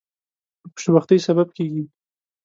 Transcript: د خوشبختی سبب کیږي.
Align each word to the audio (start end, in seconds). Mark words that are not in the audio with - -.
د 0.63 0.65
خوشبختی 0.73 1.17
سبب 1.27 1.47
کیږي. 1.57 1.83